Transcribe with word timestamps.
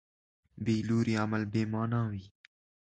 بېلوري 0.65 1.13
عمل 1.23 1.43
بېمانا 1.53 2.01
وي. 2.11 2.23